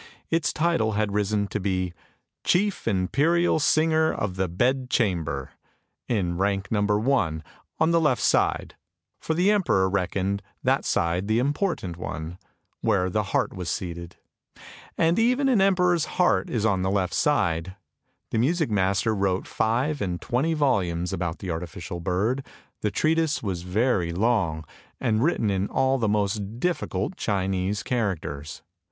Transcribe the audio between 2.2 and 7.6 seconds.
Chief Imperial Singer of the Bed Chamber," in rank number one,